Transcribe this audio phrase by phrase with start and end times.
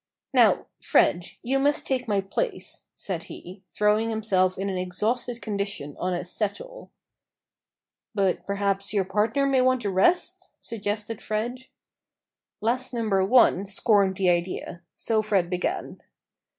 [0.33, 5.95] "Now, Fred, you must take my place," said he, throwing himself in an exhausted condition
[5.99, 6.89] on a "settle."
[8.15, 11.67] "But perhaps your partner may want a rest?" suggested Fred.
[12.61, 16.01] Lass Number 1 scorned the idea: so Fred began.